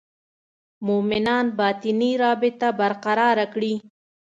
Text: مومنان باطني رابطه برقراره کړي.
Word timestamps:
مومنان 0.87 1.45
باطني 1.59 2.11
رابطه 2.23 2.67
برقراره 2.79 3.45
کړي. 3.53 3.73